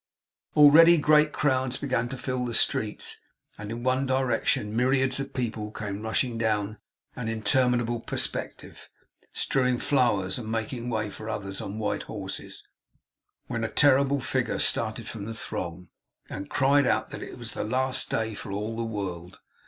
Already, 0.57 0.97
great 0.97 1.31
crowds 1.31 1.77
began 1.77 2.09
to 2.09 2.17
fill 2.17 2.43
the 2.43 2.55
streets, 2.55 3.19
and 3.55 3.69
in 3.69 3.83
one 3.83 4.07
direction 4.07 4.75
myriads 4.75 5.19
of 5.19 5.31
people 5.31 5.69
came 5.69 6.01
rushing 6.01 6.39
down 6.39 6.79
an 7.15 7.27
interminable 7.27 7.99
perspective, 7.99 8.89
strewing 9.31 9.77
flowers 9.77 10.39
and 10.39 10.51
making 10.51 10.89
way 10.89 11.11
for 11.11 11.29
others 11.29 11.61
on 11.61 11.77
white 11.77 12.01
horses, 12.09 12.63
when 13.45 13.63
a 13.63 13.69
terrible 13.69 14.19
figure 14.19 14.57
started 14.57 15.07
from 15.07 15.25
the 15.25 15.35
throng, 15.35 15.89
and 16.31 16.49
cried 16.49 16.87
out 16.87 17.09
that 17.11 17.21
it 17.21 17.37
was 17.37 17.51
the 17.53 17.63
Last 17.63 18.09
Day 18.09 18.33
for 18.33 18.51
all 18.51 18.75
the 18.75 18.83
world. 18.83 19.37